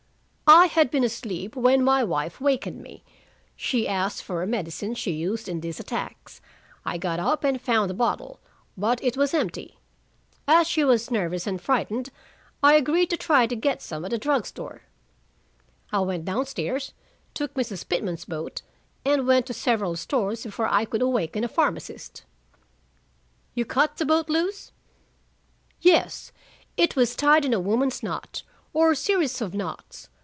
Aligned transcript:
"I 0.53 0.65
had 0.65 0.91
been 0.91 1.05
asleep 1.05 1.55
when 1.55 1.81
my 1.81 2.03
wife 2.03 2.41
wakened 2.41 2.81
me. 2.81 3.05
She 3.55 3.87
asked 3.87 4.21
for 4.21 4.43
a 4.43 4.47
medicine 4.47 4.95
she 4.95 5.11
used 5.11 5.47
in 5.47 5.61
these 5.61 5.79
attacks. 5.79 6.41
I 6.83 6.97
got 6.97 7.21
up 7.21 7.45
and 7.45 7.61
found 7.61 7.89
the 7.89 7.93
bottle, 7.93 8.41
but 8.75 9.01
it 9.01 9.15
was 9.15 9.33
empty. 9.33 9.77
As 10.49 10.67
she 10.67 10.83
was 10.83 11.09
nervous 11.09 11.47
and 11.47 11.61
frightened, 11.61 12.09
I 12.61 12.73
agreed 12.75 13.09
to 13.11 13.15
try 13.15 13.47
to 13.47 13.55
get 13.55 13.81
some 13.81 14.03
at 14.03 14.11
a 14.11 14.17
drug 14.17 14.45
store. 14.45 14.81
I 15.89 15.99
went 16.01 16.25
down 16.25 16.45
stairs, 16.47 16.91
took 17.33 17.53
Mrs. 17.53 17.87
Pitman's 17.87 18.25
boat, 18.25 18.61
and 19.05 19.25
went 19.25 19.45
to 19.45 19.53
several 19.53 19.95
stores 19.95 20.43
before 20.43 20.67
I 20.67 20.83
could 20.83 21.01
awaken 21.01 21.45
a 21.45 21.47
pharmacist." 21.47 22.25
"You 23.55 23.63
cut 23.63 23.95
the 23.95 24.05
boat 24.05 24.27
loose?" 24.29 24.73
"Yes. 25.79 26.33
It 26.75 26.97
was 26.97 27.15
tied 27.15 27.45
in 27.45 27.53
a 27.53 27.59
woman's 27.61 28.03
knot, 28.03 28.43
or 28.73 28.93
series 28.93 29.39
of 29.39 29.53
knots. 29.53 30.09